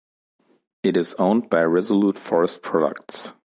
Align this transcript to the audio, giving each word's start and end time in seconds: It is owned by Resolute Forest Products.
It 0.81 0.97
is 0.97 1.13
owned 1.19 1.51
by 1.51 1.61
Resolute 1.61 2.17
Forest 2.17 2.63
Products. 2.63 3.33